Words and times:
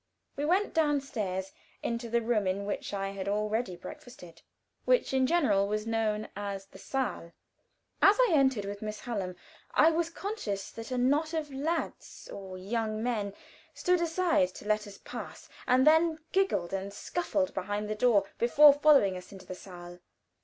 We 0.35 0.45
went 0.45 0.73
down 0.73 0.99
stairs, 0.99 1.51
into 1.83 2.09
the 2.09 2.23
room 2.23 2.47
in 2.47 2.65
which 2.65 2.91
I 2.91 3.09
had 3.11 3.27
already 3.29 3.75
breakfasted, 3.75 4.41
which, 4.83 5.13
in 5.13 5.27
general, 5.27 5.67
was 5.67 5.85
known 5.85 6.27
as 6.35 6.65
the 6.65 6.79
saal. 6.79 7.33
As 8.01 8.17
I 8.19 8.31
entered 8.33 8.65
with 8.65 8.81
Miss 8.81 9.01
Hallam 9.01 9.35
I 9.75 9.91
was 9.91 10.09
conscious 10.09 10.71
that 10.71 10.89
a 10.89 10.97
knot 10.97 11.35
of 11.35 11.53
lads 11.53 12.27
or 12.33 12.57
young 12.57 13.03
men 13.03 13.35
stood 13.75 14.01
aside 14.01 14.55
to 14.55 14.67
let 14.67 14.87
us 14.87 14.97
pass, 14.97 15.47
and 15.67 15.85
then 15.85 16.17
giggled 16.31 16.73
and 16.73 16.91
scuffled 16.91 17.53
behind 17.53 17.87
the 17.87 17.93
door 17.93 18.23
before 18.39 18.73
following 18.73 19.15
us 19.15 19.31
into 19.31 19.45
the 19.45 19.53
saal. 19.53 19.99